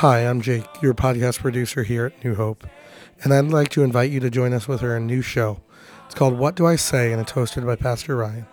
[0.00, 2.66] Hi, I'm Jake, your podcast producer here at New Hope,
[3.24, 5.62] and I'd like to invite you to join us with our new show.
[6.04, 8.46] It's called What Do I Say, and it's hosted by Pastor Ryan.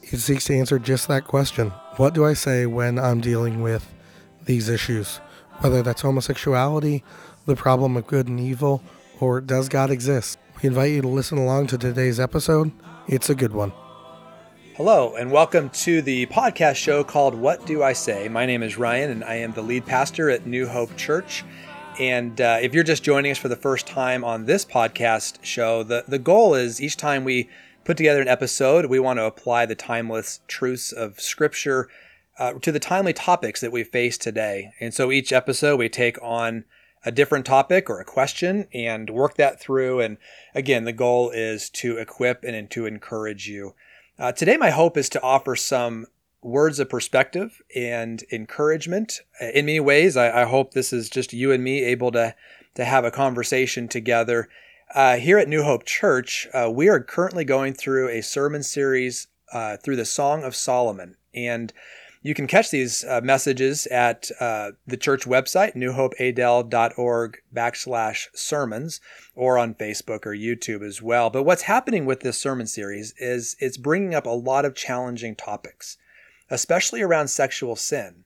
[0.00, 3.92] It seeks to answer just that question What do I say when I'm dealing with
[4.46, 5.18] these issues?
[5.60, 7.04] Whether that's homosexuality,
[7.44, 8.82] the problem of good and evil,
[9.20, 10.38] or does God exist?
[10.62, 12.72] We invite you to listen along to today's episode.
[13.06, 13.74] It's a good one.
[14.76, 18.26] Hello, and welcome to the podcast show called What Do I Say?
[18.30, 21.44] My name is Ryan, and I am the lead pastor at New Hope Church.
[22.00, 25.82] And uh, if you're just joining us for the first time on this podcast show,
[25.82, 27.50] the, the goal is each time we
[27.84, 31.90] put together an episode, we want to apply the timeless truths of Scripture
[32.38, 34.72] uh, to the timely topics that we face today.
[34.80, 36.64] And so each episode, we take on
[37.04, 40.00] a different topic or a question and work that through.
[40.00, 40.16] And
[40.54, 43.74] again, the goal is to equip and to encourage you.
[44.18, 46.06] Uh, today, my hope is to offer some
[46.42, 49.20] words of perspective and encouragement.
[49.40, 52.34] Uh, in many ways, I, I hope this is just you and me able to,
[52.74, 54.48] to have a conversation together.
[54.94, 59.28] Uh, here at New Hope Church, uh, we are currently going through a sermon series
[59.52, 61.16] uh, through the Song of Solomon.
[61.34, 61.72] And
[62.22, 69.00] you can catch these uh, messages at uh, the church website, newhopeadel.org backslash sermons,
[69.34, 71.30] or on Facebook or YouTube as well.
[71.30, 75.34] But what's happening with this sermon series is it's bringing up a lot of challenging
[75.34, 75.98] topics,
[76.48, 78.24] especially around sexual sin.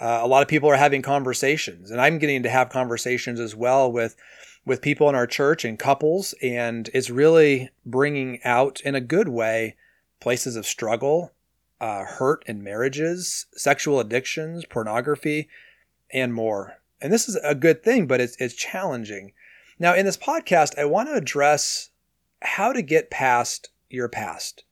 [0.00, 3.54] Uh, a lot of people are having conversations, and I'm getting to have conversations as
[3.54, 4.16] well with
[4.64, 9.28] with people in our church and couples, and it's really bringing out in a good
[9.28, 9.76] way
[10.20, 11.32] places of struggle
[11.80, 15.48] uh, hurt in marriages, sexual addictions, pornography,
[16.12, 16.78] and more.
[17.00, 19.32] And this is a good thing, but it's, it's challenging.
[19.78, 21.90] Now, in this podcast, I want to address
[22.42, 24.64] how to get past your past.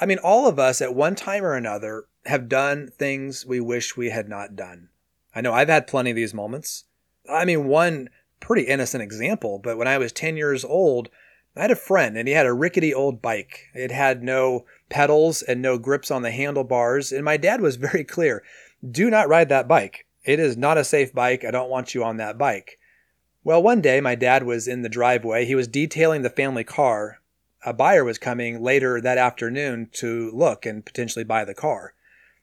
[0.00, 3.96] I mean, all of us at one time or another have done things we wish
[3.96, 4.90] we had not done.
[5.34, 6.84] I know I've had plenty of these moments.
[7.28, 11.08] I mean, one pretty innocent example, but when I was 10 years old,
[11.58, 13.66] I had a friend and he had a rickety old bike.
[13.74, 17.10] It had no pedals and no grips on the handlebars.
[17.10, 18.44] And my dad was very clear
[18.88, 20.06] do not ride that bike.
[20.24, 21.44] It is not a safe bike.
[21.44, 22.78] I don't want you on that bike.
[23.42, 25.46] Well, one day my dad was in the driveway.
[25.46, 27.18] He was detailing the family car.
[27.66, 31.94] A buyer was coming later that afternoon to look and potentially buy the car.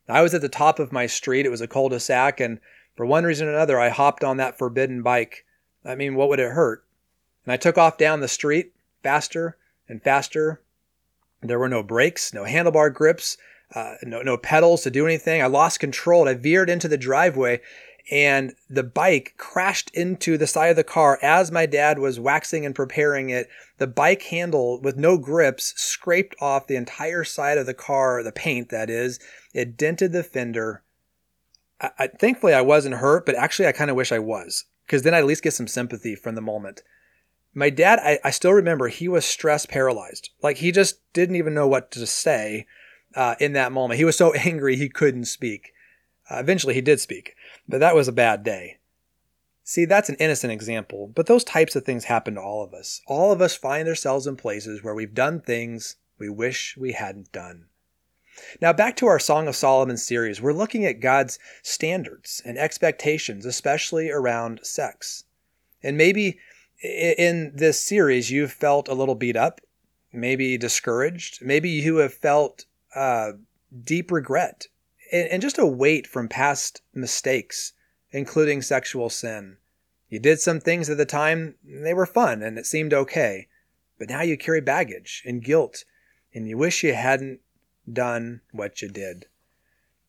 [0.09, 1.45] I was at the top of my street.
[1.45, 2.41] It was a cul de sac.
[2.41, 2.59] And
[2.97, 5.45] for one reason or another, I hopped on that forbidden bike.
[5.85, 6.83] I mean, what would it hurt?
[7.45, 8.73] And I took off down the street
[9.05, 9.55] faster
[9.88, 10.63] and faster.
[11.43, 13.38] There were no brakes, no handlebar grips,
[13.75, 15.43] uh, no, no pedals to do anything.
[15.43, 16.27] I lost control.
[16.27, 17.61] I veered into the driveway
[18.11, 22.66] and the bike crashed into the side of the car as my dad was waxing
[22.66, 23.47] and preparing it.
[23.77, 28.31] The bike handle with no grips scraped off the entire side of the car, the
[28.31, 29.19] paint that is.
[29.53, 30.81] It dented the fender.
[31.79, 35.03] I, I, thankfully, I wasn't hurt, but actually, I kind of wish I was because
[35.03, 36.81] then I'd at least get some sympathy from the moment.
[37.57, 40.29] My dad, I, I still remember he was stress paralyzed.
[40.43, 42.67] Like he just didn't even know what to say
[43.16, 43.97] uh, in that moment.
[43.97, 45.71] He was so angry he couldn't speak.
[46.29, 47.35] Uh, eventually, he did speak,
[47.67, 48.77] but that was a bad day.
[49.63, 53.01] See, that's an innocent example, but those types of things happen to all of us.
[53.07, 57.31] All of us find ourselves in places where we've done things we wish we hadn't
[57.31, 57.66] done.
[58.61, 63.45] Now, back to our Song of Solomon series, we're looking at God's standards and expectations,
[63.45, 65.23] especially around sex.
[65.81, 66.39] And maybe
[66.81, 69.61] in this series, you've felt a little beat up,
[70.11, 72.65] maybe discouraged, maybe you have felt
[72.95, 73.33] uh,
[73.83, 74.67] deep regret
[75.11, 77.73] and, and just a weight from past mistakes,
[78.11, 79.57] including sexual sin.
[80.09, 83.47] You did some things at the time, they were fun and it seemed okay,
[83.97, 85.85] but now you carry baggage and guilt,
[86.33, 87.39] and you wish you hadn't
[87.91, 89.25] done what you did.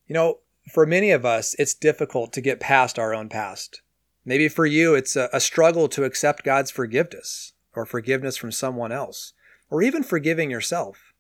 [0.07, 0.39] You know,
[0.73, 3.83] for many of us, it's difficult to get past our own past.
[4.29, 8.91] Maybe for you, it's a, a struggle to accept God's forgiveness or forgiveness from someone
[8.91, 9.33] else,
[9.71, 11.15] or even forgiving yourself.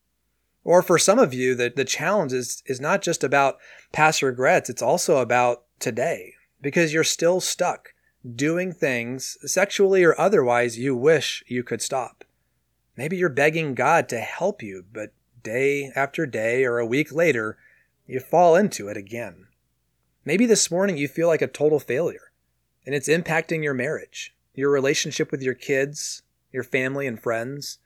[0.64, 3.58] Or for some of you, the, the challenge is, is not just about
[3.92, 7.90] past regrets, it's also about today, because you're still stuck
[8.34, 12.24] doing things, sexually or otherwise, you wish you could stop.
[12.96, 15.12] Maybe you're begging God to help you, but
[15.44, 17.56] day after day or a week later,
[18.06, 19.46] you fall into it again.
[20.24, 22.25] Maybe this morning you feel like a total failure
[22.86, 26.22] and it's impacting your marriage, your relationship with your kids,
[26.52, 27.78] your family and friends.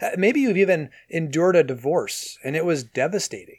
[0.00, 3.58] Uh, maybe you've even endured a divorce and it was devastating.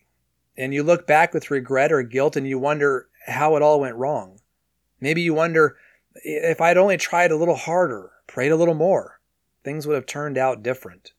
[0.56, 3.96] And you look back with regret or guilt and you wonder how it all went
[3.96, 4.40] wrong.
[5.02, 5.78] Maybe you wonder
[6.16, 9.20] if I'd only tried a little harder, prayed a little more,
[9.64, 11.14] things would have turned out different.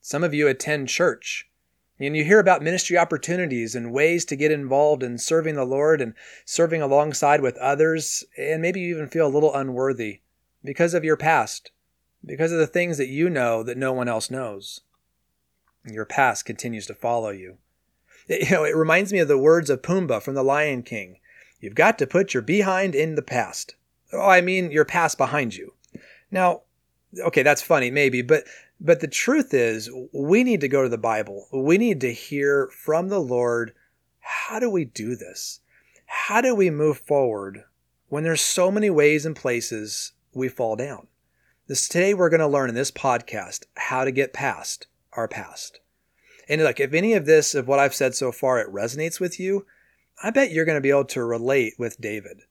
[0.00, 1.48] Some of you attend church
[1.98, 6.00] And you hear about ministry opportunities and ways to get involved in serving the Lord
[6.00, 6.14] and
[6.44, 10.20] serving alongside with others, and maybe you even feel a little unworthy
[10.62, 11.70] because of your past,
[12.24, 14.82] because of the things that you know that no one else knows.
[15.86, 17.58] Your past continues to follow you.
[18.28, 21.18] It, you know, it reminds me of the words of Pumbaa from The Lion King.
[21.60, 23.76] You've got to put your behind in the past.
[24.12, 25.72] Oh, I mean your past behind you.
[26.30, 26.62] Now,
[27.18, 28.44] okay, that's funny maybe, but
[28.80, 31.48] but the truth is we need to go to the Bible.
[31.52, 33.72] We need to hear from the Lord
[34.20, 35.60] how do we do this?
[36.06, 37.64] How do we move forward
[38.08, 41.06] when there's so many ways and places we fall down?
[41.68, 45.80] This today we're going to learn in this podcast how to get past our past.
[46.48, 49.40] And look, if any of this of what I've said so far it resonates with
[49.40, 49.66] you,
[50.22, 52.42] I bet you're going to be able to relate with David.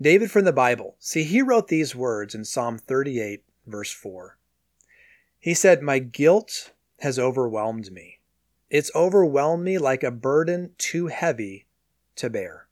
[0.00, 0.96] David from the Bible.
[0.98, 4.38] See, he wrote these words in Psalm 38, verse 4.
[5.42, 8.20] He said, My guilt has overwhelmed me.
[8.70, 11.66] It's overwhelmed me like a burden too heavy
[12.14, 12.68] to bear.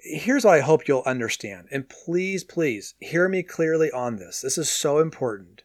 [0.00, 1.68] Here's what I hope you'll understand.
[1.70, 4.40] And please, please hear me clearly on this.
[4.40, 5.62] This is so important.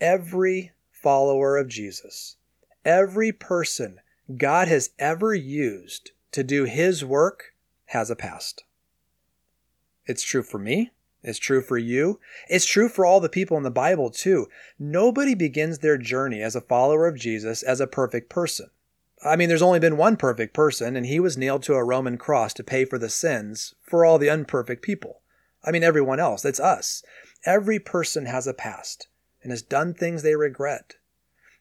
[0.00, 2.36] Every follower of Jesus,
[2.84, 4.00] every person
[4.36, 7.54] God has ever used to do his work
[7.86, 8.64] has a past.
[10.06, 10.90] It's true for me.
[11.22, 12.18] It's true for you.
[12.48, 14.48] It's true for all the people in the Bible, too.
[14.78, 18.70] Nobody begins their journey as a follower of Jesus as a perfect person.
[19.24, 22.18] I mean, there's only been one perfect person, and he was nailed to a Roman
[22.18, 25.20] cross to pay for the sins for all the unperfect people.
[25.64, 26.42] I mean, everyone else.
[26.42, 27.04] That's us.
[27.44, 29.06] Every person has a past
[29.42, 30.96] and has done things they regret.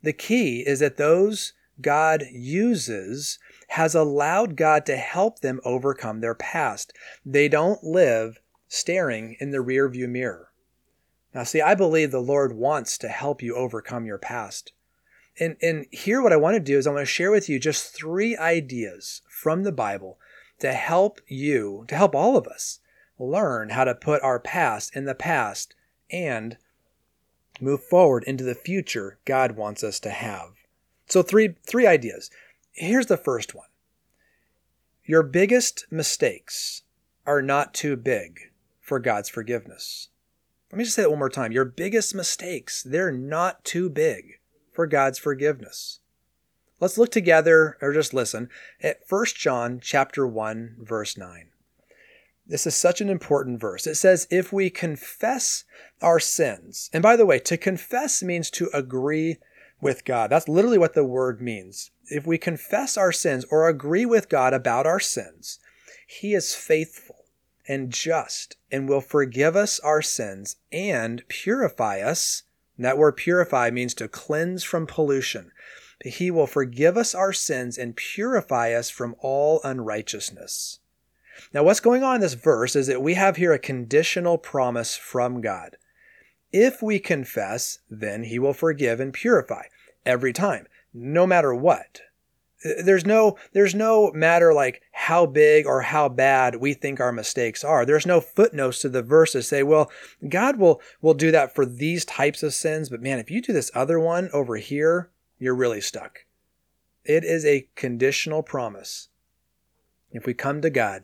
[0.01, 3.37] The key is that those God uses
[3.69, 6.93] has allowed God to help them overcome their past.
[7.25, 8.40] They don't live
[8.71, 10.49] staring in the rearview mirror.
[11.35, 14.71] Now, see, I believe the Lord wants to help you overcome your past.
[15.37, 17.59] And, and here, what I want to do is I want to share with you
[17.59, 20.17] just three ideas from the Bible
[20.59, 22.79] to help you, to help all of us
[23.19, 25.75] learn how to put our past in the past
[26.09, 26.55] and
[27.59, 30.51] move forward into the future God wants us to have.
[31.07, 32.31] So, three, three ideas.
[32.71, 33.67] Here's the first one
[35.03, 36.83] Your biggest mistakes
[37.25, 38.50] are not too big
[38.91, 40.09] for God's forgiveness.
[40.69, 41.53] Let me just say that one more time.
[41.53, 44.39] Your biggest mistakes, they're not too big
[44.73, 46.01] for God's forgiveness.
[46.81, 48.49] Let's look together or just listen
[48.83, 51.51] at 1 John chapter 1 verse 9.
[52.45, 53.87] This is such an important verse.
[53.87, 55.63] It says if we confess
[56.01, 56.89] our sins.
[56.91, 59.37] And by the way, to confess means to agree
[59.79, 60.31] with God.
[60.31, 61.91] That's literally what the word means.
[62.07, 65.59] If we confess our sins or agree with God about our sins,
[66.05, 67.10] He is faithful
[67.67, 72.43] and just and will forgive us our sins and purify us.
[72.77, 75.51] And that word purify means to cleanse from pollution.
[76.03, 80.79] He will forgive us our sins and purify us from all unrighteousness.
[81.53, 84.95] Now, what's going on in this verse is that we have here a conditional promise
[84.95, 85.77] from God.
[86.51, 89.63] If we confess, then he will forgive and purify
[90.05, 92.01] every time, no matter what.
[92.63, 97.11] Uh, there's no there's no matter like how big or how bad we think our
[97.11, 97.85] mistakes are.
[97.85, 99.91] There's no footnotes to the verse that say, well,
[100.27, 103.53] God will will do that for these types of sins, but man, if you do
[103.53, 105.09] this other one over here,
[105.39, 106.25] you're really stuck.
[107.03, 109.09] It is a conditional promise.
[110.11, 111.03] If we come to God,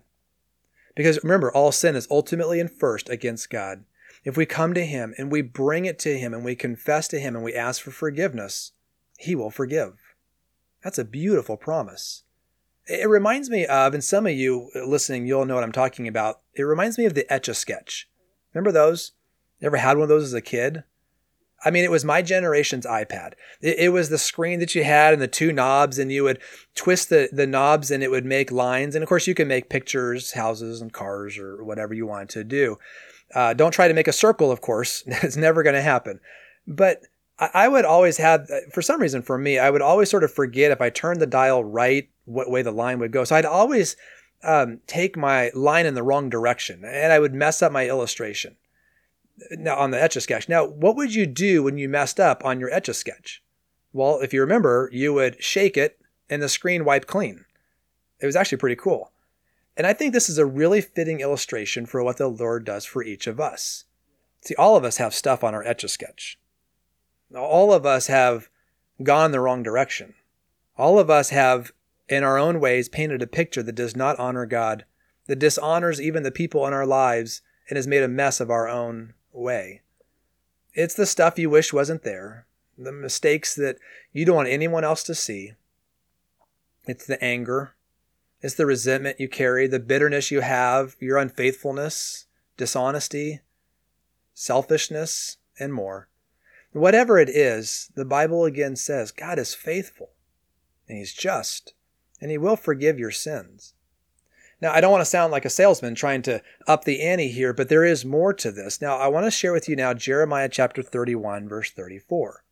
[0.95, 3.83] because remember, all sin is ultimately and first against God.
[4.23, 7.19] If we come to Him and we bring it to Him and we confess to
[7.19, 8.73] Him and we ask for forgiveness,
[9.17, 10.06] He will forgive.
[10.87, 12.23] That's a beautiful promise.
[12.85, 16.39] It reminds me of, and some of you listening, you'll know what I'm talking about.
[16.53, 18.07] It reminds me of the Etch a Sketch.
[18.53, 19.11] Remember those?
[19.61, 20.85] Ever had one of those as a kid?
[21.65, 23.33] I mean, it was my generation's iPad.
[23.59, 26.39] It, it, was the screen that you had and the two knobs, and you would
[26.73, 28.95] twist the, the knobs and it would make lines.
[28.95, 32.45] And of course, you can make pictures, houses, and cars, or whatever you want to
[32.45, 32.79] do.
[33.35, 35.03] Uh, don't try to make a circle, of course.
[35.07, 36.21] it's never going to happen.
[36.65, 37.01] But
[37.39, 40.33] I, I would always have, for some reason for me, I would always sort of
[40.33, 43.23] forget if I turned the dial right, what way the line would go.
[43.23, 43.95] So I'd always
[44.43, 48.55] um, take my line in the wrong direction and I would mess up my illustration
[49.51, 50.49] now on the etch a sketch.
[50.49, 53.43] Now, what would you do when you messed up on your etch a sketch?
[53.93, 57.45] Well, if you remember, you would shake it and the screen wiped clean.
[58.19, 59.11] It was actually pretty cool.
[59.75, 63.03] And I think this is a really fitting illustration for what the Lord does for
[63.03, 63.85] each of us.
[64.41, 66.39] See, all of us have stuff on our etch a sketch.
[67.35, 68.49] All of us have
[69.03, 70.13] gone the wrong direction.
[70.77, 71.71] All of us have,
[72.07, 74.85] in our own ways, painted a picture that does not honor God,
[75.27, 78.67] that dishonors even the people in our lives, and has made a mess of our
[78.67, 79.81] own way.
[80.73, 82.45] It's the stuff you wish wasn't there,
[82.77, 83.77] the mistakes that
[84.13, 85.53] you don't want anyone else to see,
[86.87, 87.73] it's the anger,
[88.41, 93.41] it's the resentment you carry, the bitterness you have, your unfaithfulness, dishonesty,
[94.33, 96.07] selfishness, and more.
[96.71, 100.11] Whatever it is, the Bible again says God is faithful
[100.87, 101.73] and He's just
[102.21, 103.73] and He will forgive your sins.
[104.59, 107.53] Now, I don't want to sound like a salesman trying to up the ante here,
[107.53, 108.81] but there is more to this.
[108.81, 112.43] Now, I want to share with you now Jeremiah chapter 31, verse 34.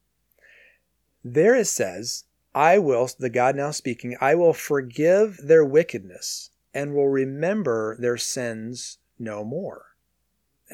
[1.24, 6.94] There it says, I will, the God now speaking, I will forgive their wickedness and
[6.94, 9.95] will remember their sins no more.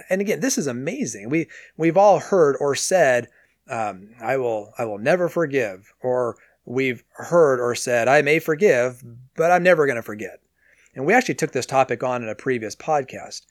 [0.09, 1.29] And again, this is amazing.
[1.29, 3.27] We we've all heard or said,
[3.67, 9.03] um, "I will, I will never forgive," or we've heard or said, "I may forgive,
[9.35, 10.39] but I'm never going to forget."
[10.95, 13.45] And we actually took this topic on in a previous podcast.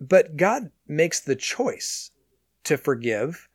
[0.00, 2.10] But God makes the choice
[2.64, 3.48] to forgive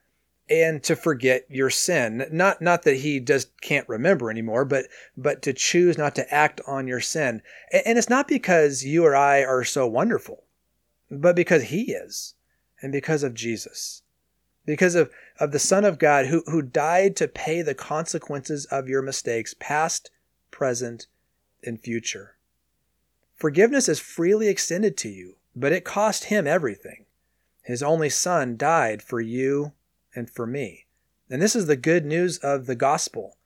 [0.49, 2.27] and to forget your sin.
[2.31, 6.61] Not not that he just can't remember anymore, but but to choose not to act
[6.65, 7.41] on your sin.
[7.71, 10.43] And it's not because you or I are so wonderful,
[11.09, 12.35] but because he is,
[12.81, 14.03] and because of Jesus.
[14.65, 18.87] Because of, of the Son of God who, who died to pay the consequences of
[18.87, 20.11] your mistakes, past,
[20.51, 21.07] present,
[21.63, 22.35] and future.
[23.35, 27.05] Forgiveness is freely extended to you, but it cost him everything.
[27.63, 29.73] His only son died for you
[30.15, 30.85] and for me.
[31.29, 33.37] And this is the good news of the gospel.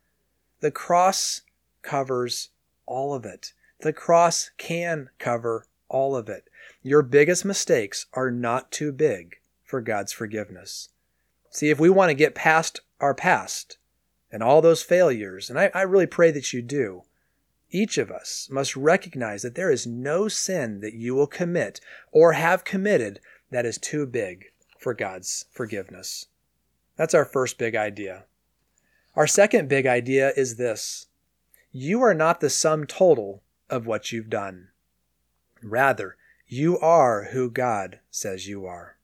[0.61, 1.41] The cross
[1.81, 2.49] covers
[2.85, 3.53] all of it.
[3.81, 6.49] The cross can cover all of it.
[6.85, 10.89] Your biggest mistakes are not too big for God's forgiveness.
[11.49, 13.77] See, if we want to get past our past
[14.29, 17.03] and all those failures, and I, I really pray that you do,
[17.71, 21.79] each of us must recognize that there is no sin that you will commit
[22.11, 26.25] or have committed that is too big for God's forgiveness.
[26.97, 28.25] That's our first big idea.
[29.15, 31.07] Our second big idea is this
[31.71, 34.67] you are not the sum total of what you've done.
[35.63, 38.97] Rather, you are who God says you are.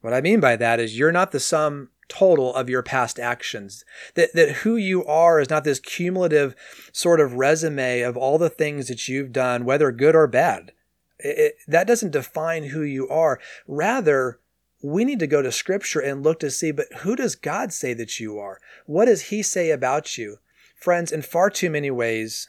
[0.00, 3.84] What I mean by that is you're not the sum total of your past actions.
[4.14, 6.54] That, that who you are is not this cumulative
[6.92, 10.72] sort of resume of all the things that you've done, whether good or bad.
[11.18, 13.40] It, it, that doesn't define who you are.
[13.66, 14.38] Rather,
[14.82, 17.94] we need to go to scripture and look to see, but who does God say
[17.94, 18.60] that you are?
[18.84, 20.38] What does he say about you?
[20.76, 22.48] Friends, in far too many ways,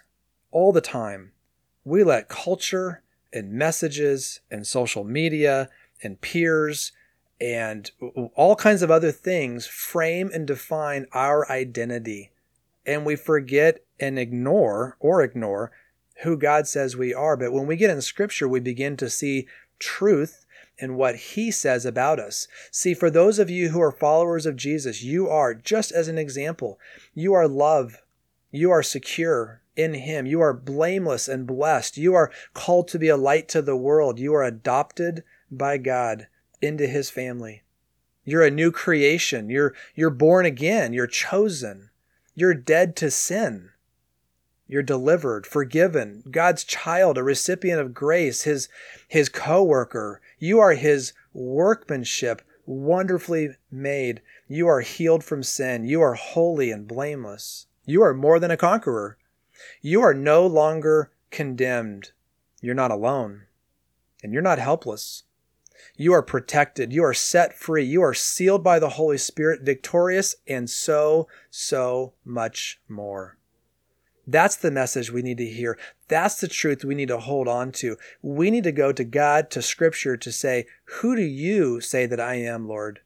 [0.51, 1.31] all the time,
[1.83, 3.01] we let culture
[3.33, 5.69] and messages and social media
[6.03, 6.91] and peers
[7.39, 7.91] and
[8.35, 12.31] all kinds of other things frame and define our identity.
[12.85, 15.71] And we forget and ignore or ignore
[16.23, 17.37] who God says we are.
[17.37, 19.47] But when we get in scripture, we begin to see
[19.79, 20.45] truth
[20.79, 22.47] in what he says about us.
[22.71, 26.17] See, for those of you who are followers of Jesus, you are, just as an
[26.17, 26.79] example,
[27.13, 28.01] you are love,
[28.57, 33.07] you are secure in him, you are blameless and blessed, you are called to be
[33.07, 36.27] a light to the world, you are adopted by God
[36.61, 37.63] into his family.
[38.27, 39.49] You're a new creation.
[39.49, 40.91] You're, you're born again.
[40.91, 41.91] You're chosen.
[42.35, 43.69] You're dead to sin.
[44.67, 48.67] You're delivered, forgiven, God's child, a recipient of grace, his,
[49.07, 50.19] his co-worker.
[50.39, 54.21] You are his workmanship, wonderfully made.
[54.49, 55.85] You are healed from sin.
[55.85, 57.66] You are holy and blameless.
[57.87, 59.17] You are more than a conqueror.
[59.81, 62.11] You are no longer condemned.
[62.61, 63.43] You're not alone.
[64.21, 65.23] And you're not helpless.
[65.95, 66.91] You are protected.
[66.91, 67.85] You are set free.
[67.85, 73.37] You are sealed by the Holy Spirit, victorious, and so, so much more.
[74.27, 75.79] That's the message we need to hear.
[76.09, 77.95] That's the truth we need to hold on to.
[78.21, 80.65] We need to go to God, to Scripture, to say,
[80.99, 82.99] Who do you say that I am, Lord?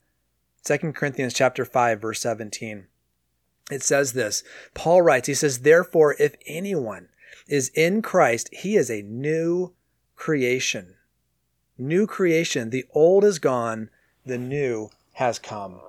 [0.63, 2.87] 2 Corinthians chapter 5, verse 17.
[3.71, 4.43] It says this.
[4.73, 7.07] Paul writes, he says, Therefore, if anyone
[7.47, 9.73] is in Christ, he is a new
[10.15, 10.95] creation
[11.81, 12.69] new creation.
[12.69, 13.89] The old is gone,
[14.25, 15.81] the new has come.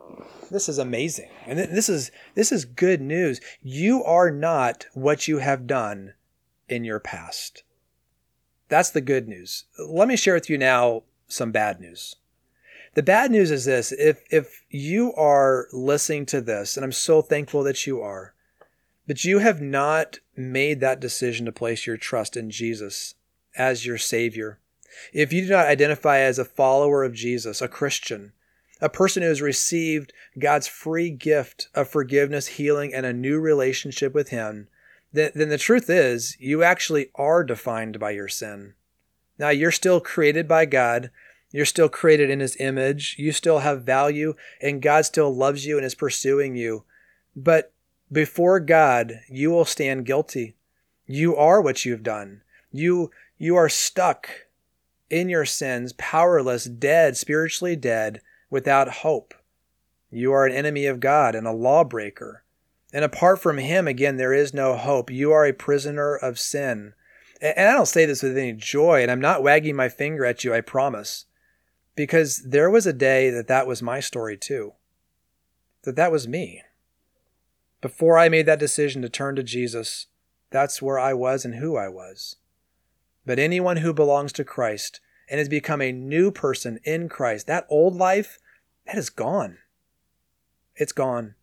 [0.51, 1.31] This is amazing.
[1.47, 3.41] And this is this is good news.
[3.62, 6.15] You are not what you have done
[6.69, 7.62] in your past.
[8.69, 9.65] That's the good news.
[9.79, 12.17] Let me share with you now some bad news.
[12.94, 17.22] The bad news is this, if if you are listening to this and I'm so
[17.22, 18.34] thankful that you are,
[19.06, 23.14] but you have not made that decision to place your trust in Jesus
[23.56, 24.58] as your savior,
[25.12, 28.32] if you do not identify as a follower of Jesus, a Christian,
[28.80, 34.12] a person who has received God's free gift of forgiveness, healing, and a new relationship
[34.12, 34.68] with Him,
[35.12, 38.75] then, then the truth is you actually are defined by your sin.
[39.38, 41.11] Now, you're still created by God.
[41.52, 43.16] You're still created in His image.
[43.18, 46.85] You still have value, and God still loves you and is pursuing you.
[47.37, 47.73] But
[48.11, 50.56] before God, you will stand guilty
[51.06, 52.42] You are what you've done.
[52.71, 54.28] You you are stuck
[55.11, 59.35] in your sins, powerless, dead, spiritually dead, without hope.
[60.11, 62.44] You are an enemy of God and a lawbreaker.
[62.92, 65.11] And apart from him, again, there is no hope.
[65.11, 66.94] You are a prisoner of sin.
[67.40, 70.44] And I don't say this with any joy, and I'm not wagging my finger at
[70.44, 71.25] you, I promise.
[71.94, 74.72] Because there was a day that that was my story too.
[75.82, 76.62] That that was me.
[77.80, 80.06] Before I made that decision to turn to Jesus,
[80.50, 82.37] that's where I was and who I was.
[83.26, 87.66] But anyone who belongs to Christ and has become a new person in Christ, that
[87.68, 88.38] old life,
[88.87, 89.58] that is gone.
[90.76, 91.34] It's gone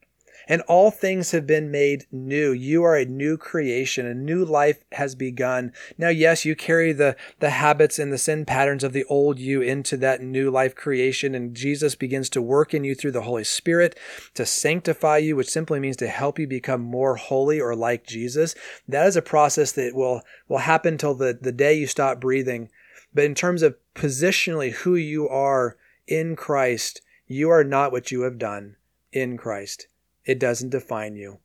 [0.50, 2.52] and all things have been made new.
[2.52, 4.08] You are a new creation.
[4.08, 5.72] A new life has begun.
[5.96, 9.62] Now, yes, you carry the, the habits and the sin patterns of the old you
[9.62, 13.44] into that new life creation, and Jesus begins to work in you through the Holy
[13.44, 13.98] Spirit
[14.34, 18.56] to sanctify you, which simply means to help you become more holy or like Jesus.
[18.88, 22.70] That is a process that will, will happen till the, the day you stop breathing.
[23.14, 25.78] But in terms of positionally who you are
[26.08, 28.78] in Christ, you are not what you have done
[29.12, 29.88] in Christ.
[30.26, 31.40] It doesn't define you.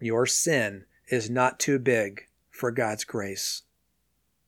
[0.00, 3.62] Your sin is not too big for God's grace.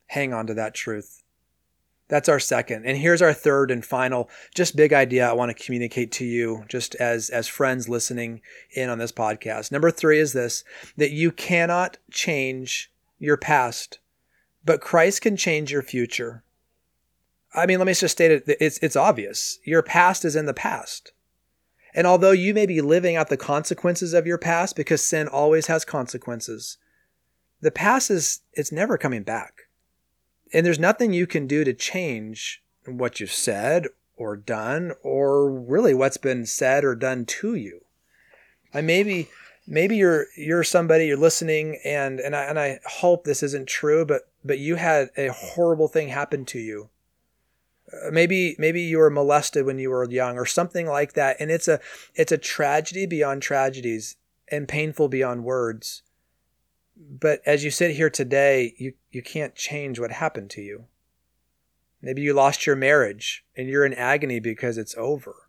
[0.07, 1.23] Hang on to that truth.
[2.09, 2.87] That's our second.
[2.87, 6.65] And here's our third and final, just big idea I want to communicate to you,
[6.69, 9.73] just as, as friends listening in on this podcast.
[9.73, 10.63] Number three is this
[10.97, 13.99] that you cannot change your past,
[14.65, 16.45] but Christ can change your future.
[17.55, 18.57] I mean, let me just state it.
[18.61, 19.59] It's, it's obvious.
[19.65, 21.13] Your past is in the past.
[21.97, 25.67] And although you may be living out the consequences of your past because sin always
[25.67, 26.77] has consequences,
[27.63, 29.63] the past is it's never coming back.
[30.53, 35.95] And there's nothing you can do to change what you've said or done or really
[35.95, 37.81] what's been said or done to you.
[38.75, 39.31] I maybe
[39.67, 44.05] maybe you're you're somebody you're listening and and I and I hope this isn't true
[44.05, 46.91] but but you had a horrible thing happen to you
[48.05, 51.37] Uh, maybe maybe you were molested when you were young or something like that.
[51.41, 51.81] And it's a
[52.15, 54.17] it's a tragedy beyond tragedies
[54.49, 56.03] and painful beyond words.
[56.97, 60.87] But as you sit here today you you can't change what happened to you.
[62.03, 65.49] Maybe you lost your marriage and you're in agony because it's over.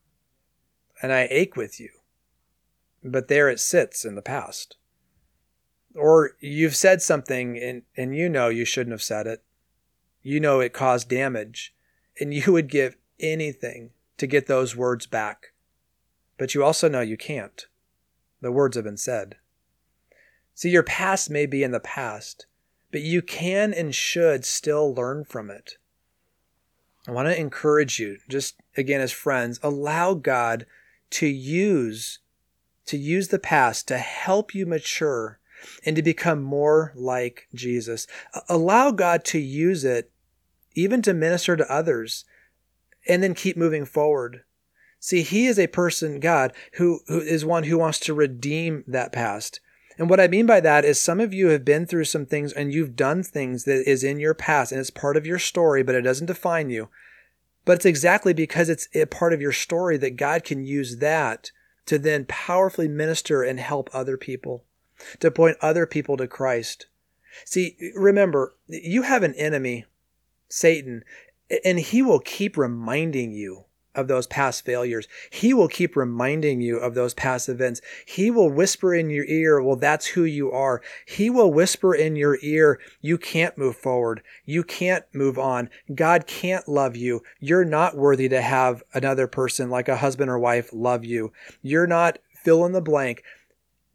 [1.01, 1.89] And i ache with you
[3.03, 4.77] but there it sits in the past.
[5.95, 9.43] Or you've said something and and you know you shouldn't have said it.
[10.21, 11.73] You know it caused damage
[12.19, 15.53] and you would give anything to get those words back.
[16.37, 17.65] But you also know you can't.
[18.41, 19.35] The words have been said.
[20.53, 22.45] See, your past may be in the past,
[22.91, 25.77] but you can and should still learn from it.
[27.07, 30.65] I want to encourage you, just again as friends, allow God
[31.11, 32.19] to use
[32.87, 35.39] to use the past to help you mature
[35.85, 38.07] and to become more like Jesus.
[38.47, 40.09] Allow God to use it
[40.77, 42.23] even to minister to others,
[43.07, 44.43] and then keep moving forward.
[44.99, 49.11] See, he is a person, God, who, who is one who wants to redeem that
[49.11, 49.59] past.
[49.97, 52.53] And what I mean by that is some of you have been through some things
[52.53, 55.81] and you've done things that is in your past and it's part of your story,
[55.81, 56.89] but it doesn't define you.
[57.65, 61.51] But it's exactly because it's a part of your story that God can use that
[61.87, 64.63] to then powerfully minister and help other people,
[65.19, 66.85] to point other people to Christ.
[67.45, 69.85] See, remember, you have an enemy
[70.49, 71.03] Satan,
[71.63, 73.65] and he will keep reminding you
[73.97, 75.07] of those past failures.
[75.31, 77.81] He will keep reminding you of those past events.
[78.05, 80.81] He will whisper in your ear, well, that's who you are.
[81.05, 84.21] He will whisper in your ear, you can't move forward.
[84.45, 85.69] You can't move on.
[85.93, 87.23] God can't love you.
[87.39, 91.33] You're not worthy to have another person like a husband or wife love you.
[91.63, 93.23] You're not fill in the blank.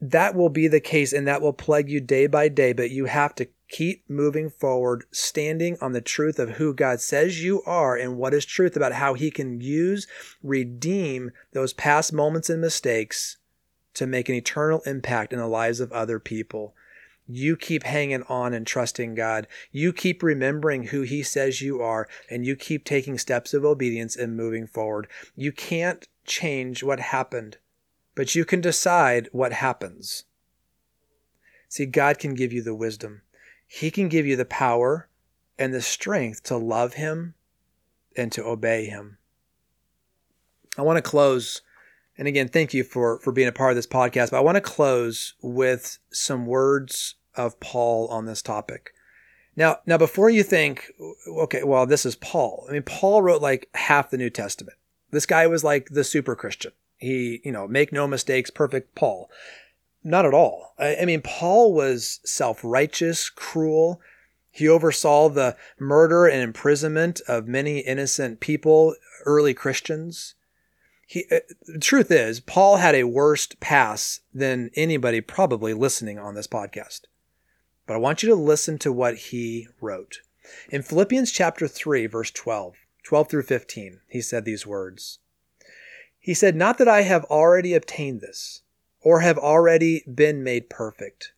[0.03, 3.07] That will be the case and that will plague you day by day, but you
[3.07, 7.97] have to Keep moving forward, standing on the truth of who God says you are
[7.97, 10.07] and what is truth about how He can use,
[10.43, 13.39] redeem those past moments and mistakes
[13.95, 16.75] to make an eternal impact in the lives of other people.
[17.27, 19.47] You keep hanging on and trusting God.
[19.71, 24.17] You keep remembering who He says you are, and you keep taking steps of obedience
[24.17, 25.09] and moving forward.
[25.35, 27.57] You can't change what happened,
[28.15, 30.25] but you can decide what happens.
[31.69, 33.23] See, God can give you the wisdom.
[33.67, 35.09] He can give you the power
[35.59, 37.35] and the strength to love Him
[38.17, 39.19] and to obey Him.
[40.77, 41.63] I want to close,
[42.19, 44.57] and again, thank you for, for being a part of this podcast, but I want
[44.57, 48.93] to close with some words of Paul on this topic.
[49.57, 50.91] Now, now before you think,
[51.27, 52.67] okay, well, this is Paul.
[52.69, 54.79] I mean, Paul wrote like half the New Testament.
[55.11, 56.73] This guy was like the super Christian.
[57.03, 59.29] He, you know, make no mistakes, perfect Paul.
[60.05, 60.75] Not at all.
[60.79, 64.01] I, I mean, Paul was self righteous, cruel.
[64.53, 70.35] He oversaw the murder and imprisonment of many innocent people, early Christians.
[71.05, 76.37] He, uh, the truth is, Paul had a worse pass than anybody probably listening on
[76.37, 77.01] this podcast.
[77.87, 80.21] But I want you to listen to what he wrote.
[80.71, 85.19] In Philippians chapter 3, verse 12, 12 through 15, he said these words.
[86.25, 88.63] He said, Not that I have already obtained this,
[89.01, 91.33] or have already been made perfect,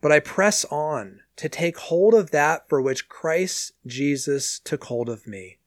[0.00, 5.10] but I press on to take hold of that for which Christ Jesus took hold
[5.10, 5.58] of me.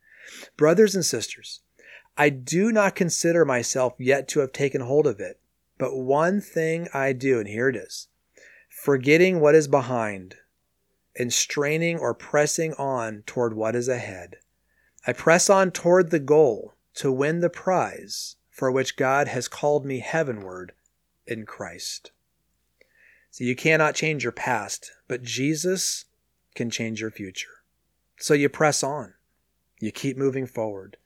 [0.57, 1.61] Brothers and sisters,
[2.17, 5.39] I do not consider myself yet to have taken hold of it,
[5.77, 8.07] but one thing I do, and here it is
[8.67, 10.37] forgetting what is behind
[11.15, 14.37] and straining or pressing on toward what is ahead.
[15.05, 19.85] I press on toward the goal to win the prize for which God has called
[19.85, 20.73] me heavenward
[21.25, 22.11] in Christ.
[23.31, 26.03] So you cannot change your past, but Jesus
[26.55, 27.63] can change your future.
[28.17, 29.13] So you press on.
[29.79, 30.97] You keep moving forward.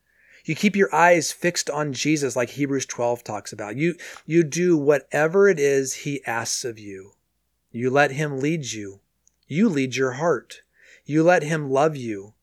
[0.43, 3.75] You keep your eyes fixed on Jesus like Hebrews 12 talks about.
[3.75, 7.13] You you do whatever it is he asks of you.
[7.69, 9.01] You let him lead you.
[9.47, 10.63] You lead your heart.
[11.05, 12.33] You let him love you.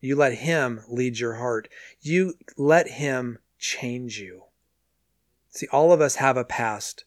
[0.00, 1.68] You let him lead your heart.
[2.00, 4.45] You let him change you.
[5.56, 7.04] See, all of us have a past,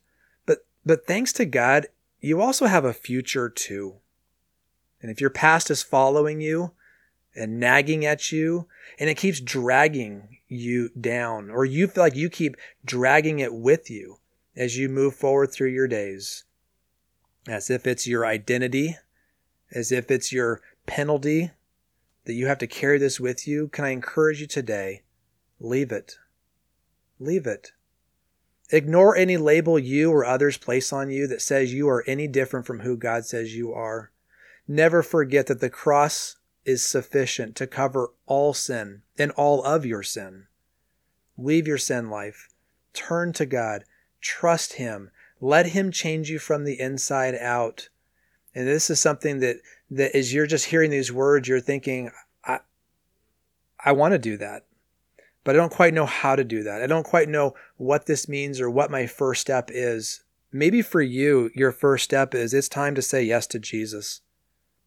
[0.47, 1.85] but but thanks to God,
[2.19, 3.97] you also have a future too.
[5.03, 6.71] And if your past is following you
[7.35, 12.27] and nagging at you and it keeps dragging you down, or you feel like you
[12.27, 14.17] keep dragging it with you
[14.55, 16.43] as you move forward through your days,
[17.47, 18.97] as if it's your identity,
[19.71, 21.51] as if it's your penalty
[22.25, 25.03] that you have to carry this with you, can I encourage you today?
[25.59, 26.17] Leave it.
[27.19, 27.73] Leave it.
[28.71, 32.67] Ignore any label you or others place on you that says you are any different
[32.67, 34.11] from who God says you are.
[34.67, 40.03] Never forget that the cross is sufficient to cover all sin and all of your
[40.03, 40.45] sin.
[41.35, 42.49] Leave your sin life.
[42.93, 43.85] Turn to God.
[44.21, 45.09] Trust Him.
[45.41, 47.89] Let Him change you from the inside out.
[48.53, 49.57] And this is something that,
[49.89, 52.11] that as you're just hearing these words, you're thinking,
[52.43, 52.59] I,
[53.83, 54.65] I want to do that
[55.49, 56.83] but I don't quite know how to do that.
[56.83, 60.21] I don't quite know what this means or what my first step is.
[60.51, 64.21] Maybe for you, your first step is it's time to say yes to Jesus.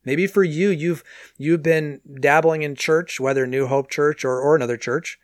[0.04, 1.02] Maybe for you, you've
[1.36, 5.18] you've been dabbling in church, whether New Hope Church or, or another church,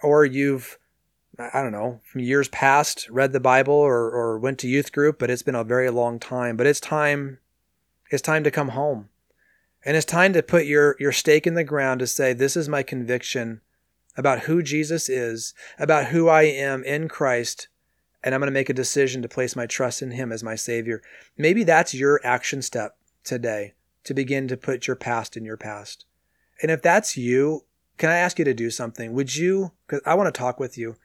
[0.00, 0.78] or you've
[1.36, 5.18] I don't know, from years past, read the Bible or, or went to youth group,
[5.18, 6.56] but it's been a very long time.
[6.56, 7.40] But it's time,
[8.12, 9.08] it's time to come home.
[9.84, 12.68] And it's time to put your, your stake in the ground to say, This is
[12.68, 13.60] my conviction
[14.16, 17.68] about who Jesus is, about who I am in Christ,
[18.22, 20.54] and I'm going to make a decision to place my trust in Him as my
[20.54, 21.02] Savior.
[21.36, 26.04] Maybe that's your action step today to begin to put your past in your past.
[26.60, 27.64] And if that's you,
[27.98, 29.12] can I ask you to do something?
[29.12, 30.96] Would you, because I want to talk with you,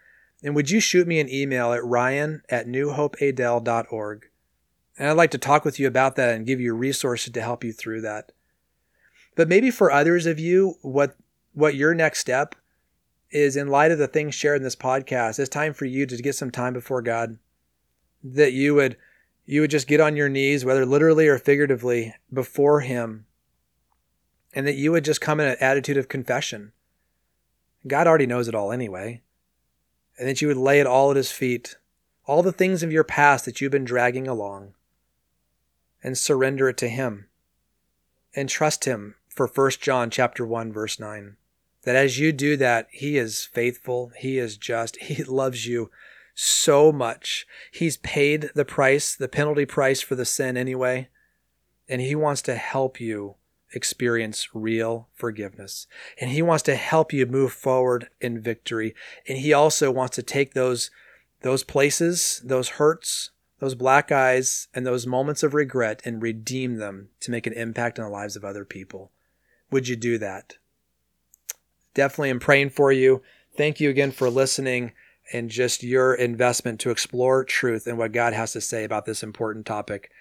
[0.43, 4.25] and would you shoot me an email at ryan at newhopeadel.org?
[4.97, 7.63] And I'd like to talk with you about that and give you resources to help
[7.63, 8.31] you through that.
[9.35, 11.15] But maybe for others of you, what
[11.53, 12.55] what your next step
[13.31, 16.17] is in light of the things shared in this podcast, it's time for you to
[16.17, 17.37] get some time before God.
[18.23, 18.97] That you would
[19.45, 23.25] you would just get on your knees, whether literally or figuratively, before him.
[24.53, 26.73] And that you would just come in an attitude of confession.
[27.87, 29.21] God already knows it all anyway.
[30.19, 31.77] And that you would lay it all at his feet,
[32.25, 34.73] all the things of your past that you've been dragging along,
[36.03, 37.27] and surrender it to him.
[38.35, 41.37] And trust him for 1 John chapter 1 verse 9
[41.87, 45.89] that as you do that, He is faithful, He is just, He loves you
[46.35, 47.47] so much.
[47.71, 51.07] He's paid the price, the penalty price for the sin anyway,
[51.87, 53.35] and He wants to help you
[53.71, 55.87] experience real forgiveness.
[56.19, 58.93] And He wants to help you move forward in victory.
[59.25, 60.91] And He also wants to take those,
[61.39, 67.11] those places, those hurts, those black eyes, and those moments of regret and redeem them
[67.21, 69.13] to make an impact in the lives of other people.
[69.71, 70.57] Would you do that?
[71.97, 73.23] Definitely am praying for you.
[73.57, 74.93] Thank you again for listening
[75.33, 79.23] and just your investment to explore truth and what God has to say about this
[79.23, 80.11] important topic.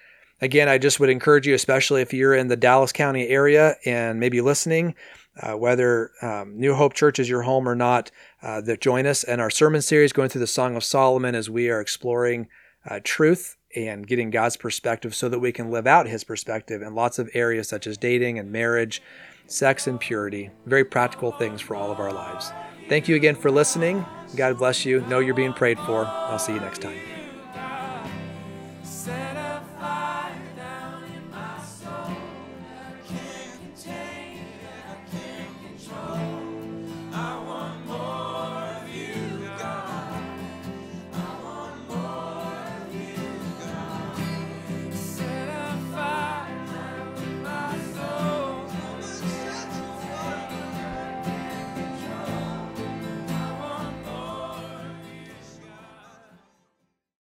[0.41, 4.19] Again, I just would encourage you, especially if you're in the Dallas County area and
[4.19, 4.95] maybe listening,
[5.41, 8.11] uh, whether um, New Hope Church is your home or not,
[8.43, 11.49] uh, that join us in our sermon series going through the Song of Solomon as
[11.51, 12.49] we are exploring
[12.89, 16.95] uh, truth and getting God's perspective so that we can live out his perspective in
[16.95, 19.03] lots of areas such as dating and marriage
[19.47, 20.51] sex, and purity.
[20.67, 22.53] Very practical things for all of our lives.
[22.89, 24.05] Thank you again for listening.
[24.37, 25.01] God bless you.
[25.03, 26.05] Know you're being prayed for.
[26.07, 27.16] I'll see you next time.